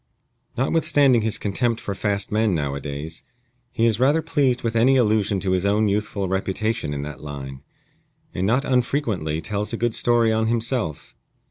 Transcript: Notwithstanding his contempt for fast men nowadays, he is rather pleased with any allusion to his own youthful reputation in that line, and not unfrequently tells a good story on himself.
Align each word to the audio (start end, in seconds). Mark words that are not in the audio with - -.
Notwithstanding 0.57 1.21
his 1.21 1.37
contempt 1.37 1.79
for 1.79 1.93
fast 1.93 2.31
men 2.31 2.55
nowadays, 2.55 3.21
he 3.71 3.85
is 3.85 3.99
rather 3.99 4.23
pleased 4.23 4.63
with 4.63 4.75
any 4.75 4.97
allusion 4.97 5.39
to 5.41 5.51
his 5.51 5.63
own 5.63 5.87
youthful 5.87 6.27
reputation 6.27 6.91
in 6.91 7.03
that 7.03 7.21
line, 7.21 7.61
and 8.33 8.47
not 8.47 8.65
unfrequently 8.65 9.41
tells 9.41 9.73
a 9.73 9.77
good 9.77 9.93
story 9.93 10.33
on 10.33 10.47
himself. 10.47 11.13